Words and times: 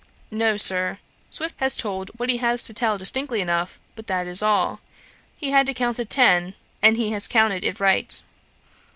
No, 0.31 0.57
Sir. 0.57 0.97
Swift 1.29 1.53
has 1.59 1.77
told 1.77 2.09
what 2.17 2.27
he 2.31 2.37
had 2.37 2.57
to 2.57 2.73
tell 2.73 2.97
distinctly 2.97 3.39
enough, 3.39 3.79
but 3.95 4.07
that 4.07 4.25
is 4.25 4.41
all. 4.41 4.79
He 5.37 5.51
had 5.51 5.67
to 5.67 5.75
count 5.75 5.99
ten, 6.09 6.55
and 6.81 6.97
he 6.97 7.11
has 7.11 7.27
counted 7.27 7.63
it 7.63 7.79
right.' 7.79 8.19